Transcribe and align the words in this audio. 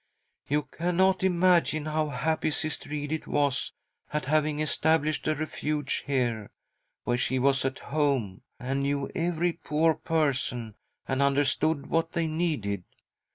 You 0.47 0.63
cannot 0.63 1.23
imagine 1.23 1.85
how 1.85 2.07
happy 2.09 2.49
Sister 2.49 2.91
Edith 2.91 3.25
wasj 3.25 3.73
at 4.11 4.25
having 4.25 4.59
established 4.59 5.27
a 5.27 5.35
Refuge 5.35 6.03
here, 6.07 6.49
where 7.03 7.19
she 7.19 7.37
was 7.37 7.63
at 7.65 7.77
home, 7.77 8.41
and 8.59 8.81
knew 8.81 9.11
every 9.13 9.53
poor 9.53 9.93
person 9.93 10.73
and 11.07 11.21
understood 11.21 11.85
what 11.85 12.13
they 12.13 12.25
needed. 12.25 12.83